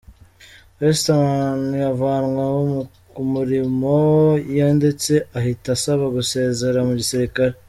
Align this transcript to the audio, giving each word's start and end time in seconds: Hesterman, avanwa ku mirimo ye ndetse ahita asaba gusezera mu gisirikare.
Hesterman, 0.79 1.61
avanwa 1.91 2.45
ku 3.13 3.21
mirimo 3.33 3.93
ye 4.55 4.65
ndetse 4.77 5.13
ahita 5.37 5.67
asaba 5.77 6.03
gusezera 6.15 6.79
mu 6.87 6.93
gisirikare. 7.01 7.55